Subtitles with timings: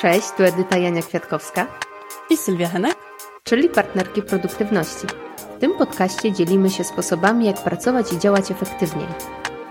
[0.00, 1.66] Cześć, tu Edyta Jania Kwiatkowska
[2.30, 2.96] i Sylwia Henek,
[3.44, 5.06] czyli partnerki produktywności.
[5.56, 9.06] W tym podcaście dzielimy się sposobami, jak pracować i działać efektywniej.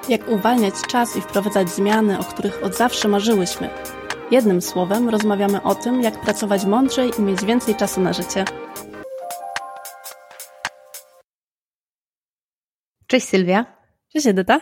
[0.09, 3.69] Jak uwalniać czas i wprowadzać zmiany, o których od zawsze marzyłyśmy.
[4.31, 8.45] Jednym słowem rozmawiamy o tym, jak pracować mądrzej i mieć więcej czasu na życie.
[13.07, 13.65] Cześć Sylwia.
[14.13, 14.59] Cześć Edyta.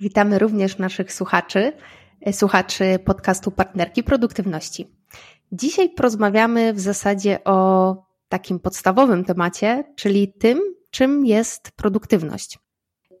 [0.00, 1.72] Witamy również naszych słuchaczy,
[2.20, 5.01] e, słuchaczy podcastu Partnerki Produktywności.
[5.52, 7.96] Dzisiaj porozmawiamy w zasadzie o
[8.28, 12.58] takim podstawowym temacie, czyli tym, czym jest produktywność.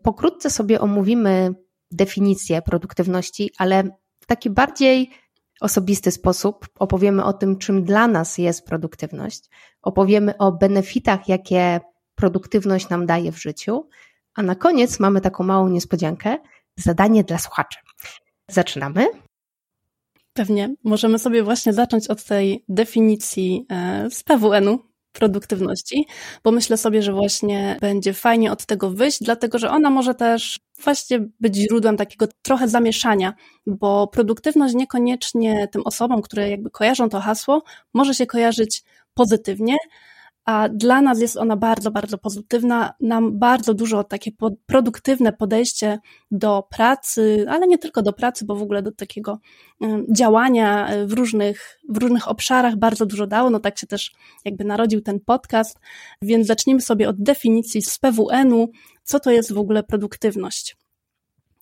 [0.02, 1.54] Pokrótce sobie omówimy
[1.90, 3.82] definicję produktywności, ale
[4.20, 5.10] w taki bardziej
[5.60, 9.50] osobisty sposób opowiemy o tym, czym dla nas jest produktywność,
[9.82, 11.80] opowiemy o benefitach, jakie
[12.14, 13.88] produktywność nam daje w życiu,
[14.34, 16.38] a na koniec mamy taką małą niespodziankę
[16.76, 17.78] zadanie dla słuchaczy.
[18.48, 19.31] Zaczynamy.
[20.32, 20.74] Pewnie.
[20.84, 24.78] Możemy sobie właśnie zacząć od tej definicji e, z PWN-u,
[25.12, 26.06] produktywności,
[26.44, 30.60] bo myślę sobie, że właśnie będzie fajnie od tego wyjść, dlatego że ona może też
[30.84, 33.34] właśnie być źródłem takiego trochę zamieszania,
[33.66, 37.62] bo produktywność niekoniecznie tym osobom, które jakby kojarzą to hasło,
[37.94, 38.82] może się kojarzyć
[39.14, 39.76] pozytywnie,
[40.44, 42.94] a dla nas jest ona bardzo, bardzo pozytywna.
[43.00, 44.30] Nam bardzo dużo takie
[44.66, 45.98] produktywne podejście
[46.30, 49.38] do pracy, ale nie tylko do pracy, bo w ogóle do takiego
[50.16, 53.50] działania e, w różnych, w różnych obszarach bardzo dużo dało.
[53.50, 54.12] No tak się też
[54.44, 55.78] jakby narodził ten podcast,
[56.22, 58.68] więc zacznijmy sobie od definicji z PWN-u,
[59.04, 60.76] co to jest w ogóle produktywność.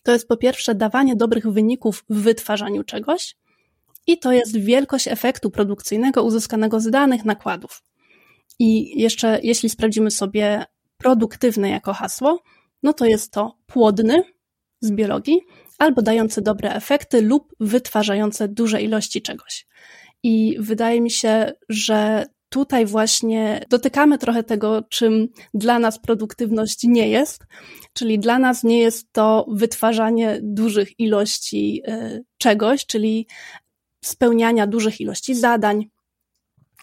[0.03, 3.37] To jest po pierwsze dawanie dobrych wyników w wytwarzaniu czegoś
[4.07, 7.83] i to jest wielkość efektu produkcyjnego uzyskanego z danych nakładów.
[8.61, 10.65] I jeszcze, jeśli sprawdzimy sobie
[10.97, 12.43] produktywny jako hasło,
[12.83, 14.23] no to jest to płodny
[14.81, 15.41] z biologii,
[15.79, 19.67] albo dający dobre efekty lub wytwarzające duże ilości czegoś.
[20.23, 27.09] I wydaje mi się, że tutaj właśnie dotykamy trochę tego, czym dla nas produktywność nie
[27.09, 27.47] jest,
[27.93, 33.27] czyli dla nas nie jest to wytwarzanie dużych ilości y, czegoś, czyli
[34.05, 35.91] spełniania dużych ilości zadań,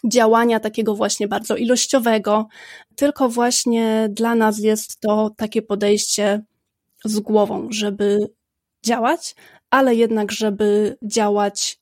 [0.04, 2.48] działania takiego właśnie bardzo ilościowego,
[2.96, 6.42] tylko właśnie dla nas jest to takie podejście
[7.04, 8.18] z głową, żeby
[8.84, 9.34] działać,
[9.70, 11.80] ale jednak, żeby działać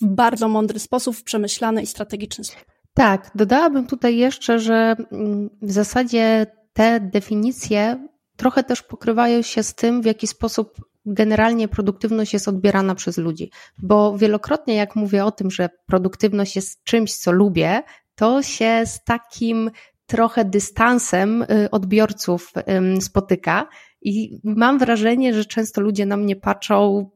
[0.00, 2.70] w bardzo mądry sposób, w przemyślany i strategiczny sposób.
[2.94, 9.74] Tak, dodałabym tutaj jeszcze, że mm, w zasadzie te definicje trochę też pokrywają się z
[9.74, 13.50] tym, w jaki sposób generalnie produktywność jest odbierana przez ludzi.
[13.78, 17.82] Bo wielokrotnie, jak mówię o tym, że produktywność jest czymś, co lubię,
[18.14, 19.70] to się z takim
[20.06, 22.52] trochę dystansem y, odbiorców
[23.00, 23.68] spotyka.
[24.02, 27.10] I mam wrażenie, że często ludzie na mnie patrzą,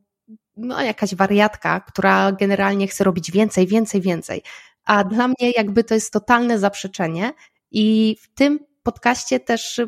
[0.57, 4.43] no jakaś wariatka, która generalnie chce robić więcej, więcej, więcej.
[4.85, 7.33] A dla mnie jakby to jest totalne zaprzeczenie
[7.71, 9.81] i w tym podcaście też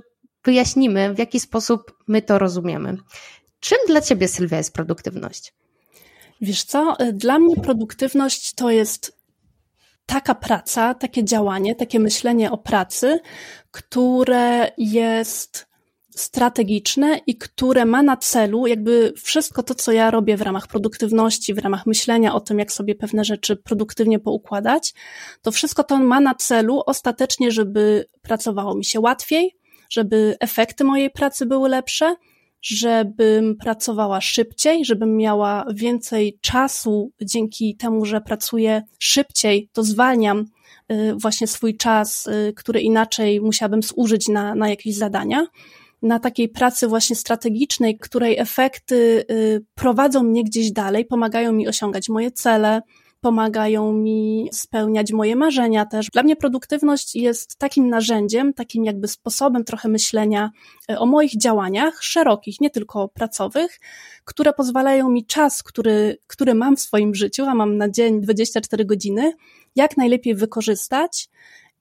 [0.45, 2.97] wyjaśnimy, w jaki sposób my to rozumiemy.
[3.61, 5.55] Czym dla Ciebie, Sylwia, jest produktywność?
[6.41, 9.17] Wiesz co, dla mnie produktywność to jest
[10.07, 13.21] taka praca, takie działanie, takie myślenie o pracy,
[13.71, 15.67] które jest
[16.17, 21.55] strategiczne i które ma na celu jakby wszystko to, co ja robię w ramach produktywności,
[21.55, 24.95] w ramach myślenia o tym, jak sobie pewne rzeczy produktywnie poukładać,
[25.43, 29.57] to wszystko to ma na celu ostatecznie, żeby pracowało mi się łatwiej,
[29.91, 32.17] żeby efekty mojej pracy były lepsze,
[32.63, 40.45] żebym pracowała szybciej, żebym miała więcej czasu dzięki temu, że pracuję szybciej, to zwalniam
[40.93, 45.47] y, właśnie swój czas, y, który inaczej musiałabym zużyć na, na jakieś zadania.
[46.03, 52.09] Na takiej pracy właśnie strategicznej, której efekty y, prowadzą mnie gdzieś dalej, pomagają mi osiągać
[52.09, 52.83] moje cele,
[53.21, 56.07] pomagają mi spełniać moje marzenia też.
[56.13, 60.51] Dla mnie produktywność jest takim narzędziem, takim jakby sposobem trochę myślenia
[60.91, 63.81] e, o moich działaniach, szerokich, nie tylko pracowych,
[64.25, 68.85] które pozwalają mi czas, który, który mam w swoim życiu, a mam na dzień 24
[68.85, 69.33] godziny,
[69.77, 71.29] jak najlepiej wykorzystać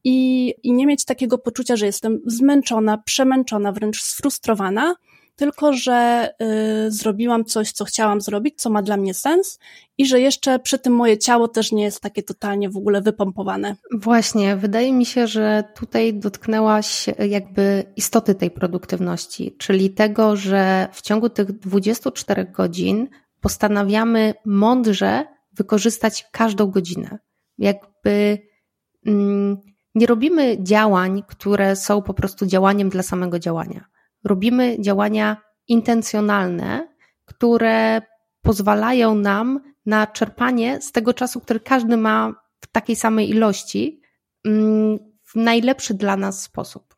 [0.04, 4.96] i, i nie mieć takiego poczucia, że jestem zmęczona, przemęczona, wręcz sfrustrowana,
[5.36, 6.30] tylko że
[6.88, 9.60] y, zrobiłam coś, co chciałam zrobić, co ma dla mnie sens
[9.98, 13.76] i że jeszcze przy tym moje ciało też nie jest takie totalnie w ogóle wypompowane.
[13.92, 21.02] Właśnie, wydaje mi się, że tutaj dotknęłaś jakby istoty tej produktywności, czyli tego, że w
[21.02, 23.08] ciągu tych 24 godzin
[23.42, 27.20] postanawiamy mądrze wykorzystać każdą godzinę.
[27.58, 28.38] Jakby
[29.06, 29.58] mm,
[29.96, 33.95] nie robimy działań, które są po prostu działaniem dla samego działania
[34.26, 35.38] robimy działania
[35.68, 36.88] intencjonalne,
[37.26, 38.02] które
[38.42, 44.02] pozwalają nam na czerpanie z tego czasu, który każdy ma w takiej samej ilości,
[44.46, 46.96] mm, w najlepszy dla nas sposób.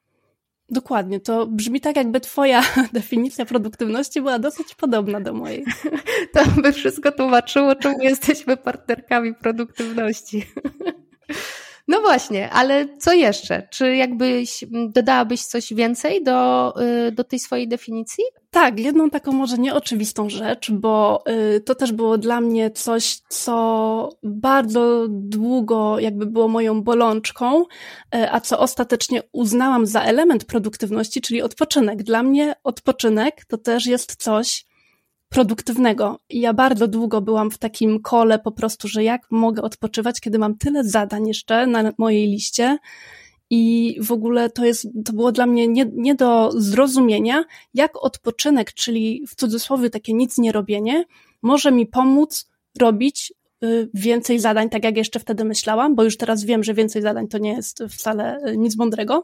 [0.70, 2.62] Dokładnie, to brzmi tak, jakby Twoja
[2.94, 5.66] definicja produktywności była dosyć podobna do mojej.
[6.34, 10.46] To by wszystko tłumaczyło, czemu jesteśmy partnerkami produktywności.
[11.88, 13.68] No właśnie, ale co jeszcze?
[13.72, 16.74] Czy jakbyś dodałabyś coś więcej do,
[17.08, 18.24] y, do tej swojej definicji?
[18.52, 21.24] Tak, jedną taką może nieoczywistą rzecz, bo
[21.56, 27.66] y, to też było dla mnie coś, co bardzo długo jakby było moją bolączką, y,
[28.32, 32.04] a co ostatecznie uznałam za element produktywności, czyli odpoczynek.
[32.04, 34.67] Dla mnie odpoczynek to też jest coś,
[35.30, 36.20] produktywnego.
[36.30, 40.40] I ja bardzo długo byłam w takim kole po prostu, że jak mogę odpoczywać, kiedy
[40.40, 42.78] mam tyle zadań jeszcze na mojej liście.
[43.50, 47.44] I w ogóle to jest, to było dla mnie nie, nie do zrozumienia,
[47.74, 51.06] jak odpoczynek, czyli w cudzysłowie takie nic nie robienie,
[51.42, 53.34] może mi pomóc robić
[53.64, 57.28] y, więcej zadań, tak jak jeszcze wtedy myślałam, bo już teraz wiem, że więcej zadań
[57.28, 59.24] to nie jest wcale y, nic mądrego.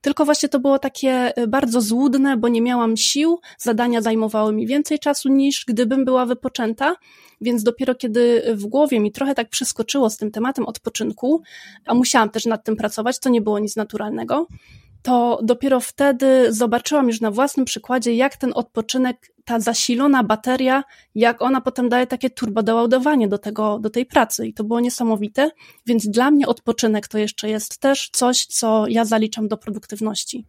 [0.00, 4.66] Tylko właśnie to było takie y, bardzo złudne, bo nie miałam sił, zadania zajmowały mi
[4.66, 6.94] więcej czasu niż gdybym była wypoczęta,
[7.40, 11.42] więc dopiero kiedy w głowie mi trochę tak przeskoczyło z tym tematem odpoczynku,
[11.86, 14.46] a musiałam też nad tym pracować, to nie było nic naturalnego,
[15.02, 20.84] to dopiero wtedy zobaczyłam już na własnym przykładzie, jak ten odpoczynek, ta zasilona bateria,
[21.14, 25.50] jak ona potem daje takie turbodoładowanie do tego, do tej pracy i to było niesamowite,
[25.86, 30.46] więc dla mnie odpoczynek to jeszcze jest też coś, co ja zaliczam do produktywności.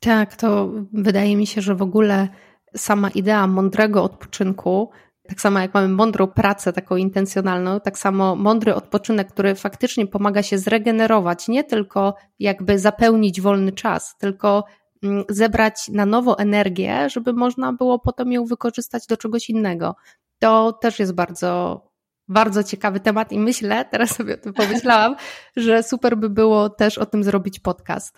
[0.00, 2.28] Tak, to wydaje mi się, że w ogóle
[2.76, 4.90] sama idea mądrego odpoczynku
[5.28, 10.42] tak samo jak mamy mądrą pracę, taką intencjonalną, tak samo mądry odpoczynek, który faktycznie pomaga
[10.42, 14.64] się zregenerować, nie tylko jakby zapełnić wolny czas, tylko
[15.02, 19.96] mm, zebrać na nowo energię, żeby można było potem ją wykorzystać do czegoś innego.
[20.38, 21.82] To też jest bardzo,
[22.28, 25.16] bardzo ciekawy temat i myślę, teraz sobie o tym pomyślałam,
[25.56, 28.16] że super by było też o tym zrobić podcast.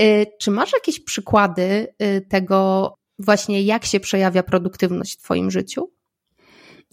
[0.00, 5.90] Y, czy masz jakieś przykłady y, tego właśnie, jak się przejawia produktywność w Twoim życiu?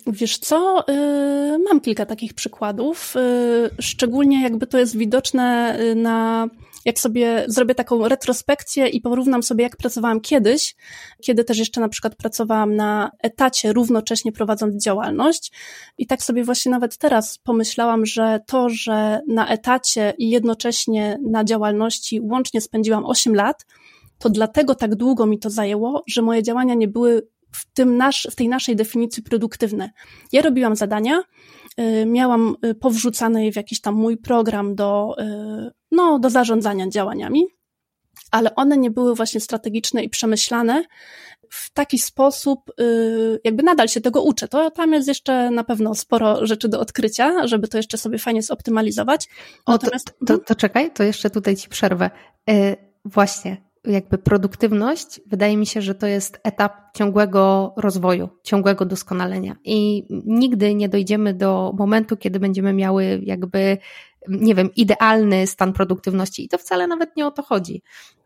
[0.07, 6.47] Wiesz co, yy, mam kilka takich przykładów, yy, szczególnie jakby to jest widoczne y, na,
[6.85, 10.75] jak sobie zrobię taką retrospekcję i porównam sobie, jak pracowałam kiedyś,
[11.21, 15.51] kiedy też jeszcze na przykład pracowałam na etacie, równocześnie prowadząc działalność.
[15.97, 21.43] I tak sobie właśnie nawet teraz pomyślałam, że to, że na etacie i jednocześnie na
[21.43, 23.65] działalności łącznie spędziłam 8 lat,
[24.19, 28.27] to dlatego tak długo mi to zajęło, że moje działania nie były w, tym nasz,
[28.31, 29.89] w tej naszej definicji produktywne.
[30.31, 31.23] Ja robiłam zadania,
[31.79, 36.89] y, miałam y, powrzucane je w jakiś tam mój program do, y, no, do zarządzania
[36.89, 37.45] działaniami,
[38.31, 40.83] ale one nie były właśnie strategiczne i przemyślane
[41.49, 42.59] w taki sposób,
[43.43, 44.47] jakby nadal się tego uczę.
[44.47, 48.41] To tam jest jeszcze na pewno sporo rzeczy do odkrycia, żeby to jeszcze sobie fajnie
[48.41, 49.29] zoptymalizować.
[49.67, 50.09] Natomiast...
[50.09, 52.09] O, to, to, to czekaj, to jeszcze tutaj ci przerwę.
[53.05, 59.55] Właśnie, jakby produktywność, wydaje mi się, że to jest etap ciągłego rozwoju, ciągłego doskonalenia.
[59.63, 63.77] I nigdy nie dojdziemy do momentu, kiedy będziemy miały jakby,
[64.27, 66.45] nie wiem, idealny stan produktywności.
[66.45, 67.81] I to wcale nawet nie o to chodzi.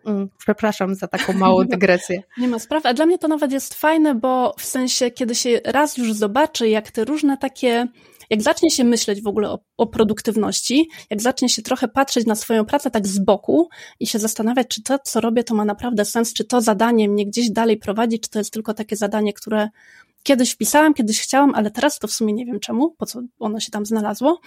[0.05, 2.23] Mm, przepraszam za taką małą dygresję.
[2.37, 5.61] Nie ma sprawy, a dla mnie to nawet jest fajne, bo w sensie, kiedy się
[5.65, 7.87] raz już zobaczy, jak te różne takie
[8.29, 12.35] jak zacznie się myśleć w ogóle o, o, produktywności, jak zacznie się trochę patrzeć na
[12.35, 16.05] swoją pracę tak z boku i się zastanawiać, czy to, co robię, to ma naprawdę
[16.05, 19.69] sens, czy to zadanie mnie gdzieś dalej prowadzi, czy to jest tylko takie zadanie, które
[20.25, 23.59] kiedyś wpisałam, kiedyś chciałam, ale teraz to w sumie nie wiem czemu, po co ono
[23.59, 24.41] się tam znalazło.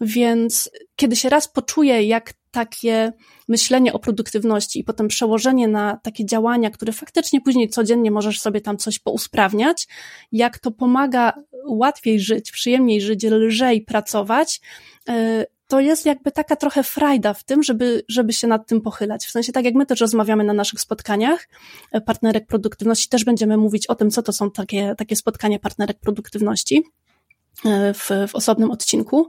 [0.00, 3.12] Więc kiedy się raz poczuję, jak takie
[3.48, 8.60] myślenie o produktywności i potem przełożenie na takie działania, które faktycznie później codziennie możesz sobie
[8.60, 9.88] tam coś pousprawniać,
[10.32, 11.32] jak to pomaga
[11.66, 14.60] łatwiej żyć, przyjemniej żyć, lżej pracować,
[15.08, 19.26] y, to jest jakby taka trochę frajda w tym, żeby, żeby się nad tym pochylać.
[19.26, 21.48] W sensie tak jak my też rozmawiamy na naszych spotkaniach
[21.96, 25.98] y, partnerek produktywności, też będziemy mówić o tym, co to są takie, takie spotkania partnerek
[26.00, 26.82] produktywności
[27.94, 29.28] w, w osobnym odcinku,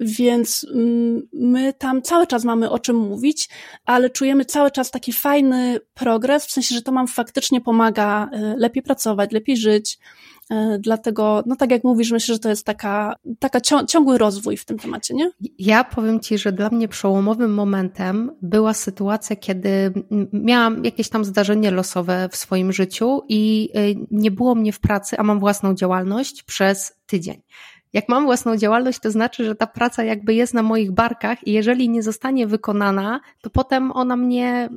[0.00, 3.48] więc mm, my tam cały czas mamy o czym mówić,
[3.84, 8.54] ale czujemy cały czas taki fajny progres, w sensie, że to nam faktycznie pomaga y,
[8.56, 9.98] lepiej pracować, lepiej żyć,
[10.78, 14.78] Dlatego, no tak jak mówisz, myślę, że to jest taka, taka ciągły rozwój w tym
[14.78, 15.30] temacie, nie?
[15.58, 19.92] Ja powiem Ci, że dla mnie przełomowym momentem była sytuacja, kiedy
[20.32, 25.18] miałam jakieś tam zdarzenie losowe w swoim życiu i y, nie było mnie w pracy,
[25.18, 27.42] a mam własną działalność przez tydzień.
[27.92, 31.52] Jak mam własną działalność, to znaczy, że ta praca jakby jest na moich barkach i
[31.52, 34.68] jeżeli nie zostanie wykonana, to potem ona mnie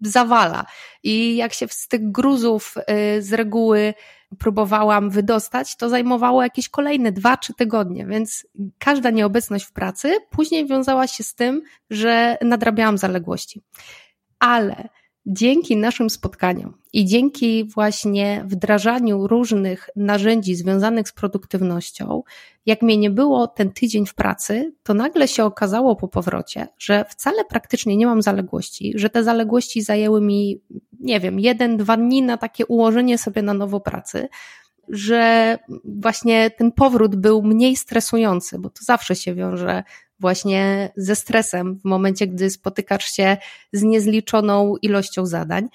[0.00, 0.66] zawala.
[1.02, 2.74] I jak się z tych gruzów
[3.16, 3.94] y, z reguły
[4.38, 8.46] próbowałam wydostać, to zajmowało jakieś kolejne dwa, trzy tygodnie, więc
[8.78, 13.62] każda nieobecność w pracy później wiązała się z tym, że nadrabiałam zaległości.
[14.38, 14.88] Ale
[15.30, 22.22] dzięki naszym spotkaniom i dzięki właśnie wdrażaniu różnych narzędzi związanych z produktywnością,
[22.66, 27.04] jak mnie nie było ten tydzień w pracy, to nagle się okazało po powrocie, że
[27.08, 30.60] wcale praktycznie nie mam zaległości, że te zaległości zajęły mi,
[31.00, 34.28] nie wiem, jeden, dwa dni na takie ułożenie sobie na nowo pracy,
[34.88, 39.82] że właśnie ten powrót był mniej stresujący, bo to zawsze się wiąże
[40.20, 43.36] właśnie ze stresem w momencie, gdy spotykasz się
[43.72, 45.68] z niezliczoną ilością zadań.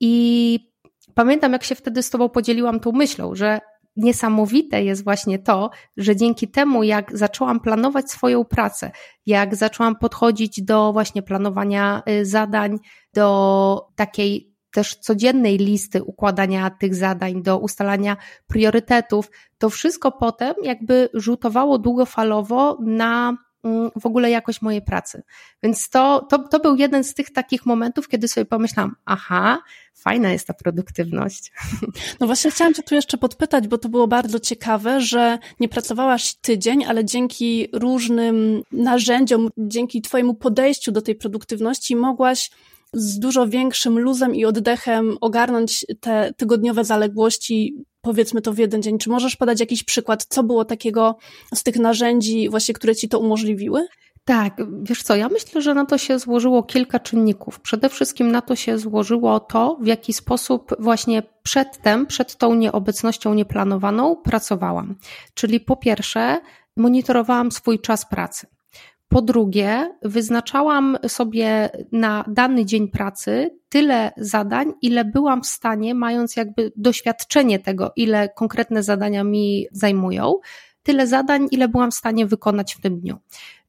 [0.00, 0.72] I
[1.14, 3.60] pamiętam, jak się wtedy z Tobą podzieliłam tą myślą, że
[3.96, 8.90] niesamowite jest właśnie to, że dzięki temu, jak zaczęłam planować swoją pracę,
[9.26, 12.78] jak zaczęłam podchodzić do właśnie planowania y, zadań,
[13.14, 18.16] do takiej też codziennej listy układania tych zadań, do ustalania
[18.46, 23.36] priorytetów, to wszystko potem jakby rzutowało długofalowo na
[23.96, 25.22] w ogóle jakość mojej pracy.
[25.62, 29.62] Więc to, to, to był jeden z tych takich momentów, kiedy sobie pomyślałam, aha,
[29.94, 31.52] fajna jest ta produktywność.
[32.20, 36.34] No właśnie chciałam Cię tu jeszcze podpytać, bo to było bardzo ciekawe, że nie pracowałaś
[36.34, 42.50] tydzień, ale dzięki różnym narzędziom, dzięki Twojemu podejściu do tej produktywności mogłaś
[42.92, 48.98] z dużo większym luzem i oddechem ogarnąć te tygodniowe zaległości, powiedzmy to w jeden dzień.
[48.98, 51.16] Czy możesz podać jakiś przykład, co było takiego
[51.54, 53.86] z tych narzędzi, właśnie, które ci to umożliwiły?
[54.24, 57.60] Tak, wiesz co, ja myślę, że na to się złożyło kilka czynników.
[57.60, 63.34] Przede wszystkim na to się złożyło to, w jaki sposób właśnie przedtem, przed tą nieobecnością
[63.34, 64.94] nieplanowaną pracowałam.
[65.34, 66.40] Czyli po pierwsze,
[66.76, 68.46] monitorowałam swój czas pracy.
[69.08, 76.36] Po drugie, wyznaczałam sobie na dany dzień pracy tyle zadań, ile byłam w stanie, mając
[76.36, 80.34] jakby doświadczenie tego, ile konkretne zadania mi zajmują,
[80.82, 83.16] tyle zadań, ile byłam w stanie wykonać w tym dniu.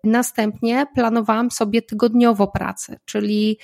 [0.03, 3.58] Następnie planowałam sobie tygodniowo pracę, czyli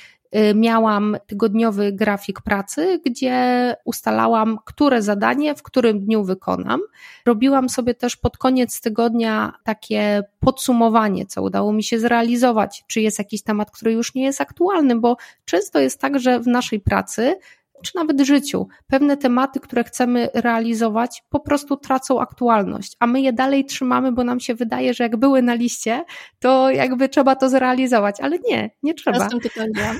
[0.56, 6.82] miałam tygodniowy grafik pracy, gdzie ustalałam, które zadanie w którym dniu wykonam.
[7.26, 13.20] Robiłam sobie też pod koniec tygodnia takie podsumowanie, co udało mi się zrealizować, czy jest
[13.20, 17.36] jakiś temat, który już nie jest aktualny, bo często jest tak, że w naszej pracy
[17.84, 18.68] czy nawet życiu.
[18.88, 24.24] Pewne tematy, które chcemy realizować, po prostu tracą aktualność, a my je dalej trzymamy, bo
[24.24, 26.04] nam się wydaje, że jak były na liście,
[26.40, 29.30] to jakby trzeba to zrealizować, ale nie, nie trzeba.
[29.30, 30.00] Totalnie.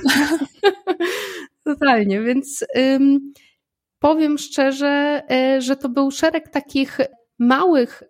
[1.64, 3.32] Totalnie, więc ym,
[3.98, 5.22] powiem szczerze,
[5.56, 6.98] y, że to był szereg takich
[7.38, 8.02] małych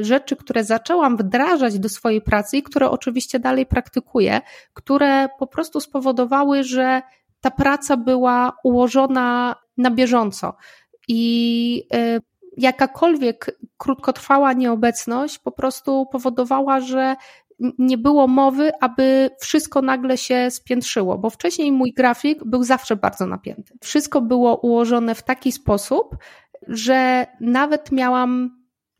[0.00, 4.40] y, rzeczy, które zaczęłam wdrażać do swojej pracy i które oczywiście dalej praktykuję,
[4.72, 7.02] które po prostu spowodowały, że
[7.44, 10.54] ta praca była ułożona na bieżąco
[11.08, 12.20] i y,
[12.56, 17.16] jakakolwiek krótkotrwała nieobecność po prostu powodowała, że
[17.78, 23.26] nie było mowy, aby wszystko nagle się spiętrzyło, bo wcześniej mój grafik był zawsze bardzo
[23.26, 23.74] napięty.
[23.80, 26.16] Wszystko było ułożone w taki sposób,
[26.68, 28.50] że nawet miałam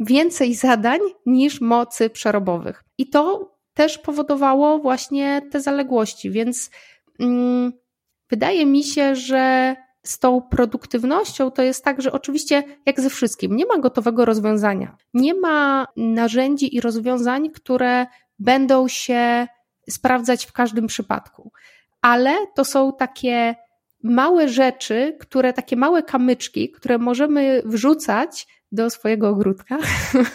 [0.01, 2.85] więcej zadań niż mocy przerobowych.
[2.99, 6.71] I to też powodowało właśnie te zaległości, więc.
[7.21, 7.84] Mm,
[8.35, 13.57] Wydaje mi się, że z tą produktywnością to jest tak, że oczywiście, jak ze wszystkim,
[13.57, 14.97] nie ma gotowego rozwiązania.
[15.15, 18.07] Nie ma narzędzi i rozwiązań, które
[18.39, 19.47] będą się
[19.91, 21.53] sprawdzać w każdym przypadku.
[22.03, 23.55] Ale to są takie
[24.03, 29.79] małe rzeczy, które, takie małe kamyczki, które możemy wrzucać do swojego ogródka.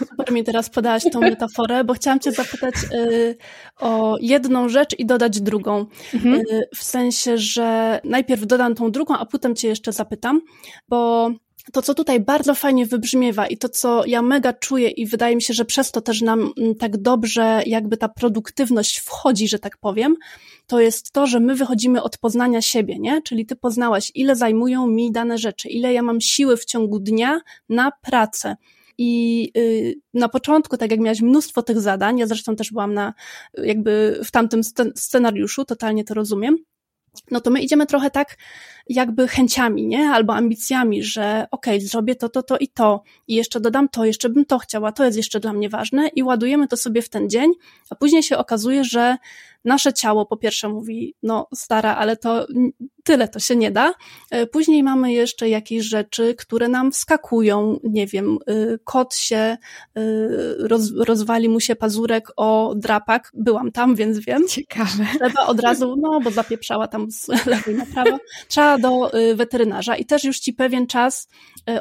[0.09, 3.37] Super mi teraz podałaś tą metaforę, bo chciałam cię zapytać y,
[3.79, 5.85] o jedną rzecz i dodać drugą.
[6.13, 6.35] Mhm.
[6.35, 10.41] Y, w sensie, że najpierw dodam tą drugą, a potem cię jeszcze zapytam,
[10.89, 11.29] bo
[11.73, 15.41] to, co tutaj bardzo fajnie wybrzmiewa i to, co ja mega czuję i wydaje mi
[15.41, 19.77] się, że przez to też nam mm, tak dobrze jakby ta produktywność wchodzi, że tak
[19.77, 20.15] powiem,
[20.67, 23.21] to jest to, że my wychodzimy od poznania siebie, nie?
[23.21, 27.41] Czyli ty poznałaś, ile zajmują mi dane rzeczy, ile ja mam siły w ciągu dnia
[27.69, 28.55] na pracę.
[29.01, 33.13] I y, na początku, tak jak miałaś mnóstwo tych zadań, ja zresztą też byłam na,
[33.53, 34.61] jakby w tamtym
[34.95, 36.57] scenariuszu, totalnie to rozumiem,
[37.31, 38.37] no to my idziemy trochę tak
[38.89, 40.09] jakby chęciami, nie?
[40.09, 44.05] Albo ambicjami, że okej, okay, zrobię to, to, to i to i jeszcze dodam to,
[44.05, 47.09] jeszcze bym to chciała, to jest jeszcze dla mnie ważne i ładujemy to sobie w
[47.09, 47.51] ten dzień,
[47.89, 49.17] a później się okazuje, że
[49.65, 52.47] nasze ciało po pierwsze mówi, no stara, ale to
[53.03, 53.93] tyle to się nie da.
[54.31, 59.57] E, później mamy jeszcze jakieś rzeczy, które nam wskakują, nie wiem, e, kot się,
[60.59, 64.47] roz, rozwali mu się pazurek o drapak, byłam tam, więc wiem.
[64.47, 65.05] Ciekawe.
[65.13, 68.17] Trzeba od razu, no bo zapieprzała tam z lewej na prawo,
[68.47, 71.27] trzeba do weterynarza i też już ci pewien czas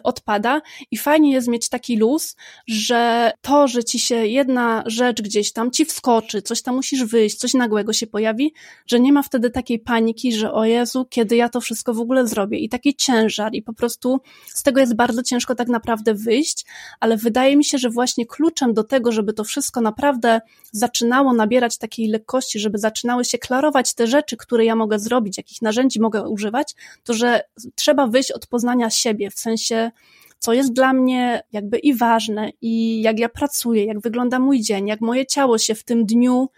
[0.02, 0.60] odpada.
[0.90, 2.36] I fajnie jest mieć taki luz,
[2.66, 7.36] że to, że ci się jedna rzecz gdzieś tam ci wskoczy, coś tam musisz wyjść,
[7.36, 8.54] coś nagłego się pojawi,
[8.86, 12.26] że nie ma wtedy takiej paniki, że o Jezu, kiedy ja to wszystko w ogóle
[12.26, 12.58] zrobię.
[12.58, 13.54] I taki ciężar.
[13.54, 16.66] I po prostu z tego jest bardzo ciężko tak naprawdę wyjść,
[17.00, 20.40] ale wydaje mi się, że właśnie kluczem do tego, żeby to wszystko naprawdę
[20.72, 25.62] zaczynało nabierać takiej lekkości, żeby zaczynały się klarować te rzeczy, które ja mogę zrobić, jakich
[25.62, 26.74] narzędzi mogę używać,
[27.04, 27.40] to że
[27.74, 29.90] trzeba wyjść od poznania siebie, w sensie
[30.38, 34.88] co jest dla mnie jakby i ważne, i jak ja pracuję, jak wygląda mój dzień,
[34.88, 36.48] jak moje ciało się w tym dniu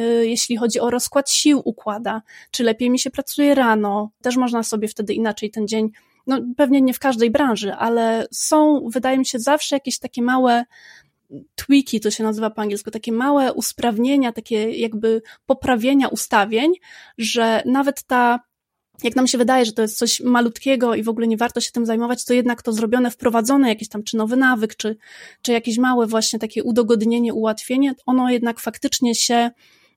[0.00, 4.62] y, jeśli chodzi o rozkład sił układa, czy lepiej mi się pracuje rano, też można
[4.62, 5.90] sobie wtedy inaczej ten dzień,
[6.26, 10.64] no pewnie nie w każdej branży, ale są, wydaje mi się, zawsze jakieś takie małe
[11.54, 16.72] tweaki, to się nazywa po angielsku, takie małe usprawnienia, takie jakby poprawienia ustawień,
[17.18, 18.40] że nawet ta
[19.04, 21.70] jak nam się wydaje, że to jest coś malutkiego i w ogóle nie warto się
[21.72, 24.96] tym zajmować, to jednak to zrobione, wprowadzone jakiś tam czy nowy nawyk, czy,
[25.42, 29.50] czy jakieś małe właśnie takie udogodnienie, ułatwienie, ono jednak faktycznie się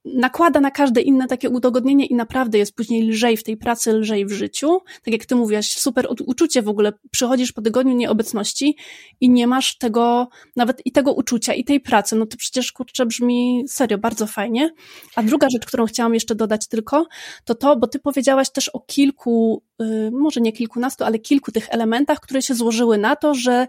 [0.06, 4.26] nakłada na każde inne takie udogodnienie i naprawdę jest później lżej w tej pracy, lżej
[4.26, 4.80] w życiu.
[5.04, 8.78] Tak jak ty mówiłaś, super uczucie w ogóle, przychodzisz po tygodniu nieobecności
[9.22, 13.06] i nie masz tego, nawet i tego uczucia, i tej pracy, no to przecież kurczę
[13.06, 14.70] brzmi serio, bardzo fajnie.
[15.16, 17.08] A druga rzecz, którą chciałam jeszcze dodać tylko,
[17.46, 21.68] to to, bo ty powiedziałaś też o kilku, yy, może nie kilkunastu, ale kilku tych
[21.70, 23.68] elementach, które się złożyły na to, że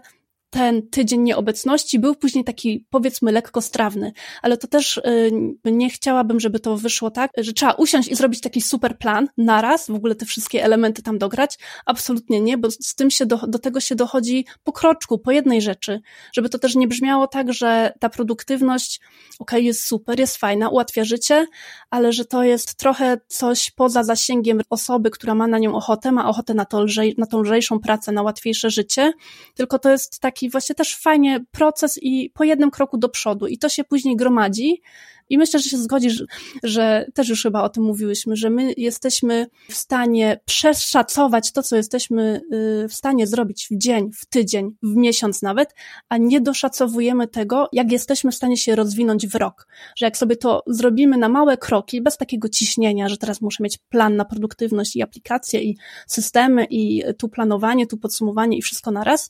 [0.49, 4.11] ten tydzień nieobecności był później taki, powiedzmy, lekko strawny,
[4.41, 5.31] ale to też y,
[5.65, 9.87] nie chciałabym, żeby to wyszło tak, że trzeba usiąść i zrobić taki super plan naraz,
[9.87, 11.57] w ogóle te wszystkie elementy tam dograć.
[11.85, 15.61] Absolutnie nie, bo z tym się do, do tego się dochodzi po kroczku, po jednej
[15.61, 16.01] rzeczy,
[16.33, 18.99] żeby to też nie brzmiało tak, że ta produktywność,
[19.39, 21.45] okej, okay, jest super, jest fajna, ułatwia życie,
[21.89, 26.29] ale że to jest trochę coś poza zasięgiem osoby, która ma na nią ochotę, ma
[26.29, 29.13] ochotę na, to lżej, na tą lżejszą pracę, na łatwiejsze życie,
[29.55, 33.47] tylko to jest taki taki właśnie też fajnie proces i po jednym kroku do przodu
[33.47, 34.81] i to się później gromadzi.
[35.29, 36.23] I myślę, że się zgodzisz,
[36.63, 41.75] że też już chyba o tym mówiłyśmy, że my jesteśmy w stanie przeszacować to, co
[41.75, 42.41] jesteśmy
[42.83, 45.75] y, w stanie zrobić w dzień, w tydzień, w miesiąc nawet,
[46.09, 49.67] a nie doszacowujemy tego, jak jesteśmy w stanie się rozwinąć w rok.
[49.95, 53.77] Że jak sobie to zrobimy na małe kroki, bez takiego ciśnienia, że teraz muszę mieć
[53.89, 59.03] plan na produktywność i aplikacje i systemy i tu planowanie, tu podsumowanie i wszystko na
[59.03, 59.29] raz,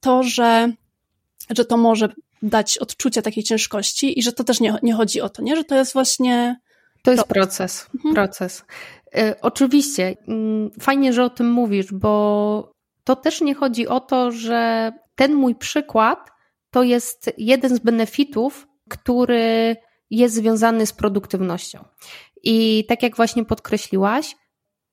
[0.00, 0.72] to, że,
[1.50, 2.08] że to może
[2.42, 5.56] dać odczucie takiej ciężkości i że to też nie, nie chodzi o to, nie?
[5.56, 6.60] Że to jest właśnie.
[7.02, 7.86] To jest proces.
[7.94, 8.14] Mhm.
[8.14, 8.64] Proces.
[9.18, 12.72] Y, oczywiście, y, fajnie, że o tym mówisz, bo
[13.04, 16.30] to też nie chodzi o to, że ten mój przykład
[16.70, 19.76] to jest jeden z benefitów, który
[20.10, 21.84] jest związany z produktywnością.
[22.42, 24.36] I tak jak właśnie podkreśliłaś,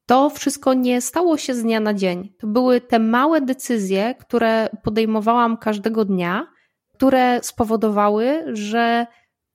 [0.08, 2.34] to wszystko nie stało się z dnia na dzień.
[2.40, 6.48] To były te małe decyzje, które podejmowałam każdego dnia,
[6.94, 9.08] które spowodowały, że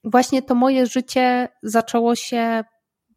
[0.05, 2.65] właśnie to moje życie zaczęło się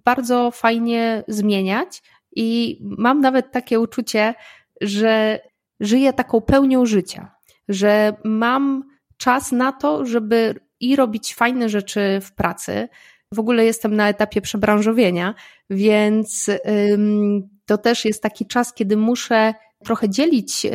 [0.05, 2.03] bardzo fajnie zmieniać
[2.35, 4.33] i mam nawet takie uczucie,
[4.81, 5.39] że
[5.79, 7.31] żyję taką pełnią życia,
[7.67, 8.83] że mam
[9.17, 12.89] czas na to, żeby i robić fajne rzeczy w pracy,
[13.35, 15.35] w ogóle jestem na etapie przebranżowienia,
[15.69, 16.49] więc
[17.65, 20.67] to też jest taki czas, kiedy muszę trochę dzielić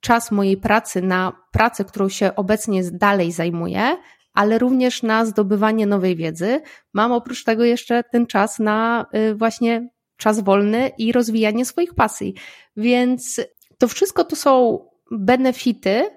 [0.00, 3.96] czas mojej pracy na pracę, którą się obecnie dalej zajmuję,
[4.32, 6.60] ale również na zdobywanie nowej wiedzy.
[6.92, 12.34] Mam oprócz tego jeszcze ten czas na y, właśnie czas wolny i rozwijanie swoich pasji.
[12.76, 13.40] Więc
[13.78, 14.78] to wszystko to są
[15.10, 16.10] benefity,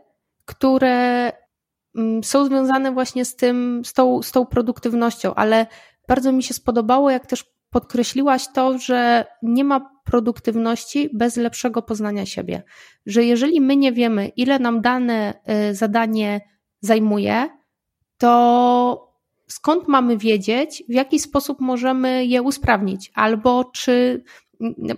[0.45, 1.32] które
[2.23, 5.67] są związane właśnie z tym, z tą, z tą produktywnością, ale
[6.08, 12.25] bardzo mi się spodobało, jak też podkreśliłaś to, że nie ma produktywności bez lepszego poznania
[12.25, 12.63] siebie.
[13.06, 15.34] Że jeżeli my nie wiemy, ile nam dane
[15.69, 16.41] y, zadanie
[16.82, 17.49] zajmuje,
[18.17, 19.10] to
[19.47, 24.23] skąd mamy wiedzieć, w jaki sposób możemy je usprawnić, albo czy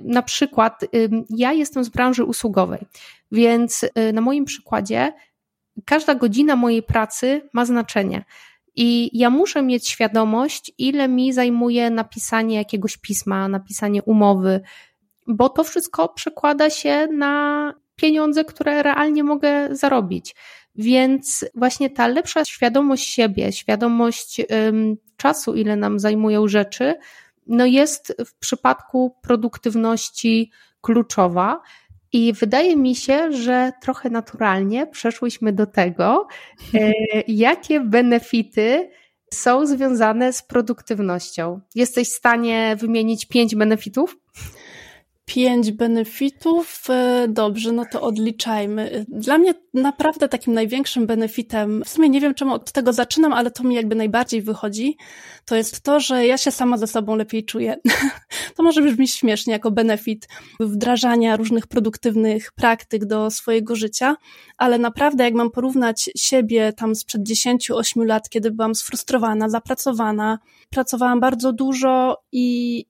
[0.04, 0.86] na przykład
[1.30, 2.86] ja jestem z branży usługowej,
[3.32, 5.14] więc y, na moim przykładzie
[5.86, 8.26] każda godzina mojej pracy ma znaczenie.
[8.76, 14.62] I ja muszę mieć świadomość, ile mi zajmuje napisanie jakiegoś pisma, napisanie umowy,
[15.28, 20.36] bo to wszystko przekłada się na pieniądze, które realnie mogę zarobić.
[20.76, 26.96] Więc właśnie ta lepsza świadomość siebie, świadomość um, czasu, ile nam zajmują rzeczy,
[27.48, 31.62] no jest w przypadku produktywności kluczowa.
[32.14, 36.28] I wydaje mi się, że trochę naturalnie przeszłyśmy do tego,
[36.74, 36.92] e,
[37.28, 38.90] jakie benefity
[39.34, 41.60] są związane z produktywnością.
[41.76, 44.18] Jesteś w stanie wymienić pięć benefitów?
[45.34, 46.84] Pięć benefitów.
[46.90, 49.06] E, dobrze, no to odliczajmy.
[49.08, 53.52] Dla mnie naprawdę takim największym benefitem, w sumie nie wiem czemu od tego zaczynam, ale
[53.52, 54.98] to mi jakby najbardziej wychodzi,
[55.46, 57.78] to jest to, że ja się sama ze sobą lepiej czuję.
[58.56, 60.28] to może brzmieć śmiesznie jako benefit
[60.60, 64.16] wdrażania różnych produktywnych praktyk do swojego życia,
[64.58, 70.40] ale naprawdę jak mam porównać siebie tam sprzed 10-8 lat, kiedy byłam sfrustrowana, zapracowana,
[70.70, 72.86] pracowałam bardzo dużo i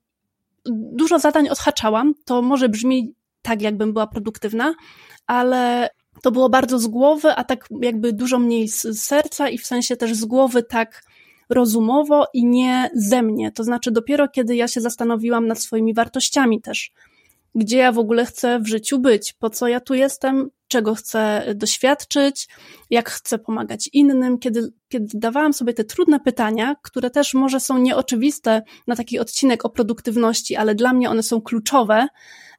[0.65, 2.13] dużo zadań odhaczałam.
[2.25, 4.73] To może brzmi tak, jakbym była produktywna,
[5.27, 5.89] ale
[6.23, 9.95] to było bardzo z głowy, a tak jakby dużo mniej z serca i w sensie
[9.97, 11.03] też z głowy tak
[11.49, 13.51] rozumowo i nie ze mnie.
[13.51, 16.91] To znaczy dopiero kiedy ja się zastanowiłam nad swoimi wartościami też.
[17.55, 21.43] Gdzie ja w ogóle chcę w życiu być, po co ja tu jestem, czego chcę
[21.55, 22.47] doświadczyć,
[22.89, 27.77] jak chcę pomagać innym, kiedy, kiedy dawałam sobie te trudne pytania, które też może są
[27.77, 32.07] nieoczywiste na taki odcinek o produktywności, ale dla mnie one są kluczowe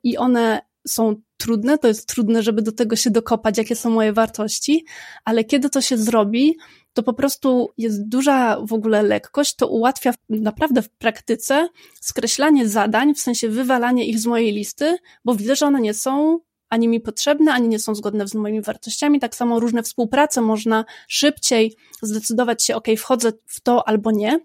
[0.03, 4.13] i one są trudne, to jest trudne, żeby do tego się dokopać, jakie są moje
[4.13, 4.85] wartości,
[5.25, 6.57] ale kiedy to się zrobi,
[6.93, 11.69] to po prostu jest duża w ogóle lekkość, to ułatwia naprawdę w praktyce
[12.01, 16.41] skreślanie zadań, w sensie wywalanie ich z mojej listy, bo widzę, że one nie są
[16.73, 19.21] ani mi potrzebne, ani nie są zgodne z moimi wartościami.
[19.21, 24.41] Tak samo różne współprace można szybciej zdecydować się, ok, wchodzę w to albo nie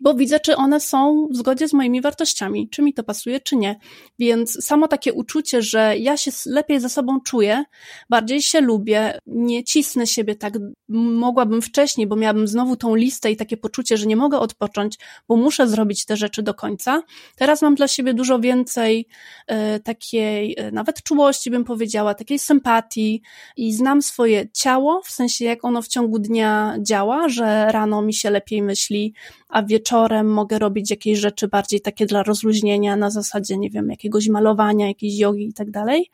[0.00, 3.56] bo widzę, czy one są w zgodzie z moimi wartościami, czy mi to pasuje, czy
[3.56, 3.78] nie.
[4.18, 7.64] Więc samo takie uczucie, że ja się lepiej ze sobą czuję,
[8.10, 10.54] bardziej się lubię, nie cisnę siebie tak,
[10.88, 15.36] mogłabym wcześniej, bo miałabym znowu tą listę i takie poczucie, że nie mogę odpocząć, bo
[15.36, 17.02] muszę zrobić te rzeczy do końca.
[17.36, 19.06] Teraz mam dla siebie dużo więcej
[19.46, 23.22] e, takiej, e, nawet czułości bym powiedziała, takiej sympatii
[23.56, 28.14] i znam swoje ciało, w sensie jak ono w ciągu dnia działa, że rano mi
[28.14, 29.14] się lepiej myśli,
[29.48, 29.81] a wieczorem
[30.24, 35.18] mogę robić jakieś rzeczy bardziej takie dla rozluźnienia na zasadzie, nie wiem, jakiegoś malowania, jakiejś
[35.18, 36.10] jogi i tak dalej.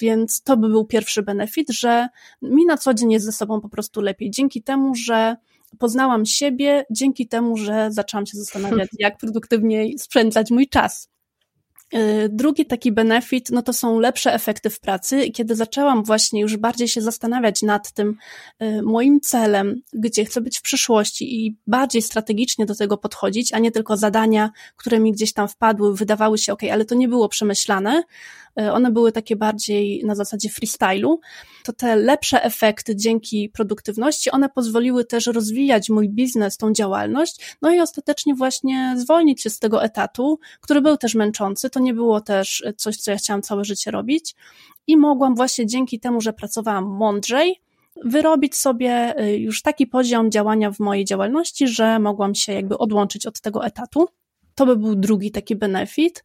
[0.00, 2.08] Więc to by był pierwszy benefit, że
[2.42, 4.30] mi na co dzień jest ze sobą po prostu lepiej.
[4.30, 5.36] Dzięki temu, że
[5.78, 11.08] poznałam siebie, dzięki temu, że zaczęłam się zastanawiać, jak produktywniej spędzać mój czas.
[11.94, 15.30] Y, drugi taki benefit, no to są lepsze efekty w pracy.
[15.30, 18.16] Kiedy zaczęłam właśnie już bardziej się zastanawiać nad tym
[18.62, 23.58] y, moim celem, gdzie chcę być w przyszłości i bardziej strategicznie do tego podchodzić, a
[23.58, 27.28] nie tylko zadania, które mi gdzieś tam wpadły, wydawały się ok, ale to nie było
[27.28, 28.02] przemyślane,
[28.58, 31.20] E, one były takie bardziej na zasadzie freestylu,
[31.64, 37.70] to te lepsze efekty dzięki produktywności, one pozwoliły też rozwijać mój biznes, tą działalność, no
[37.70, 42.20] i ostatecznie właśnie zwolnić się z tego etatu, który był też męczący, to nie było
[42.20, 44.34] też coś, co ja chciałam całe życie robić
[44.86, 47.60] i mogłam właśnie dzięki temu, że pracowałam mądrzej,
[48.04, 53.26] wyrobić sobie e, już taki poziom działania w mojej działalności, że mogłam się jakby odłączyć
[53.26, 54.08] od tego etatu.
[54.54, 56.24] To by był drugi taki benefit.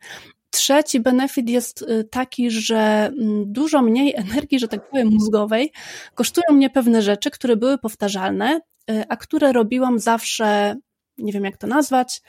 [0.50, 5.72] Trzeci benefit jest y, taki, że mm, dużo mniej energii, że tak powiem, mózgowej
[6.16, 8.62] kosztują mnie pewne rzeczy, które były powtarzalne,
[8.92, 10.76] y, a które robiłam zawsze,
[11.18, 12.22] nie wiem jak to nazwać,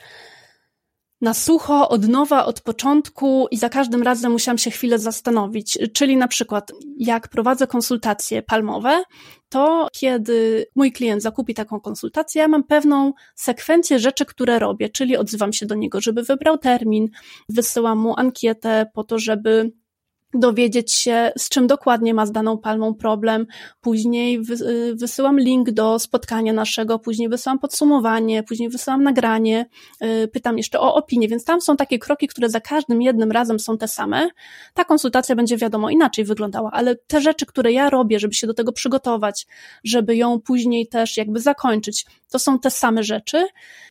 [1.21, 5.77] na sucho, od nowa, od początku i za każdym razem musiałam się chwilę zastanowić.
[5.93, 9.03] Czyli na przykład, jak prowadzę konsultacje palmowe,
[9.49, 15.17] to kiedy mój klient zakupi taką konsultację, ja mam pewną sekwencję rzeczy, które robię, czyli
[15.17, 17.09] odzywam się do niego, żeby wybrał termin,
[17.49, 19.71] wysyłam mu ankietę po to, żeby
[20.39, 23.47] dowiedzieć się, z czym dokładnie ma z daną palmą problem.
[23.81, 29.65] Później y, wysyłam link do spotkania naszego, później wysyłam podsumowanie, później wysyłam nagranie,
[30.03, 33.59] y, pytam jeszcze o opinię, więc tam są takie kroki, które za każdym jednym razem
[33.59, 34.29] są te same.
[34.73, 38.53] Ta konsultacja będzie wiadomo inaczej wyglądała, ale te rzeczy, które ja robię, żeby się do
[38.53, 39.47] tego przygotować,
[39.83, 43.47] żeby ją później też jakby zakończyć, to są te same rzeczy.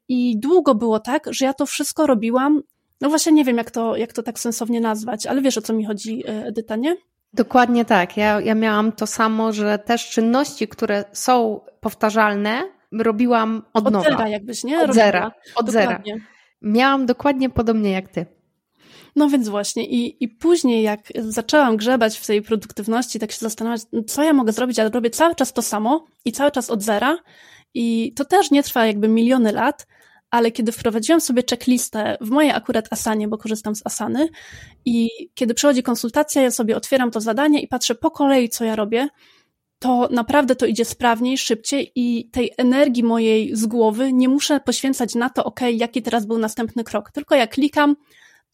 [0.08, 2.62] I długo było tak, że ja to wszystko robiłam
[3.04, 5.72] no właśnie nie wiem, jak to, jak to tak sensownie nazwać, ale wiesz o co
[5.72, 6.96] mi chodzi, e, Edyta, nie?
[7.32, 8.16] Dokładnie tak.
[8.16, 12.62] Ja, ja miałam to samo, że też czynności, które są powtarzalne,
[12.92, 14.08] robiłam od, od nowa.
[14.08, 14.82] Od zera jakbyś, nie?
[14.82, 15.32] Od zera.
[15.56, 16.02] Od zera.
[16.62, 18.26] Miałam dokładnie podobnie jak ty.
[19.16, 23.80] No więc właśnie i, i później jak zaczęłam grzebać w tej produktywności, tak się zastanawiać,
[24.06, 27.18] co ja mogę zrobić, ale robię cały czas to samo i cały czas od zera
[27.74, 29.86] i to też nie trwa jakby miliony lat,
[30.34, 34.28] ale kiedy wprowadziłam sobie checklistę w mojej akurat Asanie, bo korzystam z Asany
[34.84, 38.76] i kiedy przychodzi konsultacja, ja sobie otwieram to zadanie i patrzę po kolei, co ja
[38.76, 39.08] robię,
[39.78, 45.14] to naprawdę to idzie sprawniej, szybciej i tej energii mojej z głowy nie muszę poświęcać
[45.14, 47.10] na to, ok, jaki teraz był następny krok.
[47.10, 47.96] Tylko jak klikam,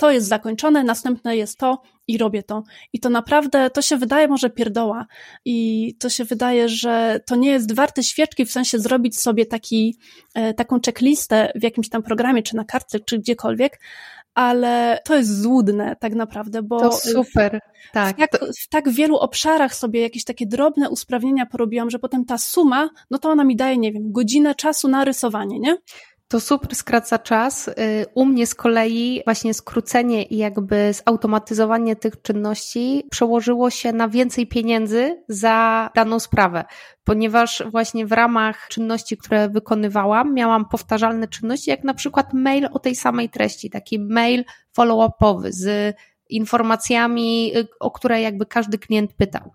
[0.00, 2.62] to jest zakończone, następne jest to i robię to.
[2.92, 5.06] I to naprawdę, to się wydaje może pierdoła
[5.44, 9.98] i to się wydaje, że to nie jest warte świeczki, w sensie zrobić sobie taki,
[10.34, 13.80] e, taką checklistę w jakimś tam programie, czy na kartce, czy gdziekolwiek,
[14.34, 17.60] ale to jest złudne tak naprawdę, bo to super.
[17.92, 22.24] Tak, w, tak, w tak wielu obszarach sobie jakieś takie drobne usprawnienia porobiłam, że potem
[22.24, 25.76] ta suma, no to ona mi daje, nie wiem, godzinę czasu na rysowanie, nie?
[26.30, 27.68] To super skraca czas.
[27.68, 27.72] Y,
[28.14, 34.46] u mnie z kolei właśnie skrócenie i jakby zautomatyzowanie tych czynności przełożyło się na więcej
[34.46, 36.64] pieniędzy za daną sprawę,
[37.04, 42.78] ponieważ właśnie w ramach czynności, które wykonywałam, miałam powtarzalne czynności, jak na przykład mail o
[42.78, 44.44] tej samej treści, taki mail
[44.78, 45.96] follow-upowy z
[46.28, 49.52] informacjami, y, o które jakby każdy klient pytał.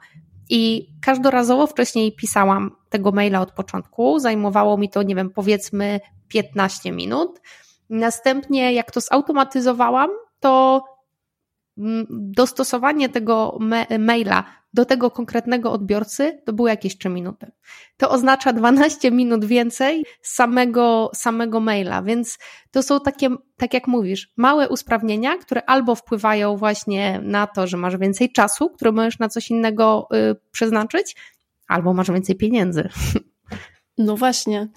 [0.49, 4.19] I każdorazowo wcześniej pisałam tego maila od początku.
[4.19, 7.41] Zajmowało mi to, nie wiem, powiedzmy 15 minut.
[7.89, 10.83] Następnie, jak to zautomatyzowałam, to
[12.09, 13.59] dostosowanie tego
[13.99, 17.51] maila do tego konkretnego odbiorcy to były jakieś 3 minuty.
[17.97, 22.37] To oznacza 12 minut więcej samego, samego maila, więc
[22.71, 27.77] to są takie, tak jak mówisz, małe usprawnienia, które albo wpływają właśnie na to, że
[27.77, 31.15] masz więcej czasu, który możesz na coś innego y, przeznaczyć,
[31.67, 32.89] albo masz więcej pieniędzy.
[33.97, 34.67] No właśnie.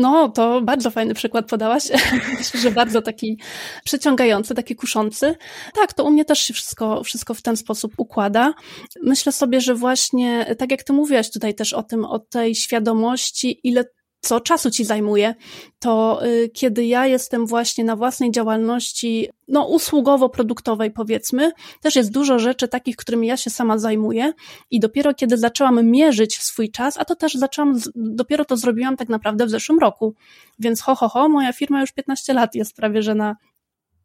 [0.00, 1.84] No, to bardzo fajny przykład podałaś.
[2.38, 3.38] Myślę, że bardzo taki
[3.84, 5.36] przyciągający, taki kuszący.
[5.74, 8.54] Tak, to u mnie też się wszystko, wszystko w ten sposób układa.
[9.02, 13.60] Myślę sobie, że właśnie, tak jak ty mówiłaś tutaj też o tym, o tej świadomości,
[13.64, 13.84] ile
[14.20, 15.34] co czasu ci zajmuje,
[15.78, 22.38] to y, kiedy ja jestem właśnie na własnej działalności, no usługowo-produktowej powiedzmy, też jest dużo
[22.38, 24.32] rzeczy takich, którymi ja się sama zajmuję
[24.70, 29.08] i dopiero kiedy zaczęłam mierzyć swój czas, a to też zaczęłam, dopiero to zrobiłam tak
[29.08, 30.14] naprawdę w zeszłym roku,
[30.58, 33.36] więc ho, ho, ho, moja firma już 15 lat jest prawie, że na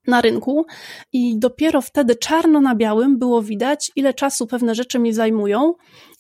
[0.08, 0.66] na rynku
[1.14, 5.74] i dopiero wtedy czarno na białym było widać, ile czasu pewne rzeczy mi zajmują.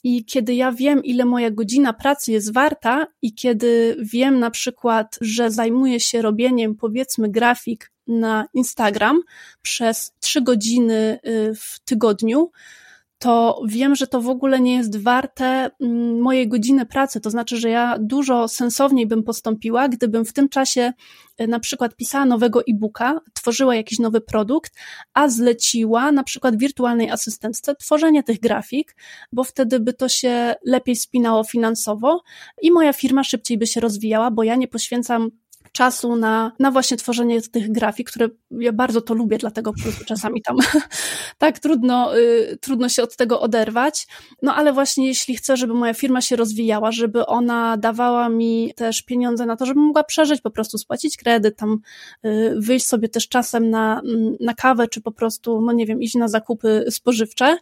[0.03, 5.17] I kiedy ja wiem, ile moja godzina pracy jest warta i kiedy wiem na przykład,
[5.21, 9.21] że zajmuję się robieniem powiedzmy grafik na Instagram
[9.61, 12.51] przez trzy godziny y, w tygodniu,
[13.19, 17.21] to wiem, że to w ogóle nie jest warte mm, mojej godziny pracy.
[17.21, 20.93] To znaczy, że ja dużo sensowniej bym postąpiła, gdybym w tym czasie
[21.37, 24.73] e, na przykład pisała nowego e-booka, tworzyła jakiś nowy produkt,
[25.13, 28.95] a zleciła na przykład wirtualnej asystentce tworzenie tych grafik,
[29.31, 32.23] bo wtedy by to się lepiej spinało finansowo
[32.61, 35.31] i moja firma szybciej by się rozwijała, bo ja nie poświęcam
[35.75, 40.05] czasu na, na właśnie tworzenie tych grafik, które ja bardzo to lubię, dlatego po prostu
[40.05, 40.57] czasami tam
[41.37, 44.07] tak trudno, y, trudno się od tego oderwać.
[44.41, 49.01] No ale właśnie jeśli chcę, żeby moja firma się rozwijała, żeby ona dawała mi też
[49.01, 51.79] pieniądze na to, żebym mogła przeżyć, po prostu spłacić kredyt, tam
[52.25, 54.01] y, wyjść sobie też czasem na,
[54.39, 57.57] na kawę, czy po prostu, no nie wiem, iść na zakupy spożywcze,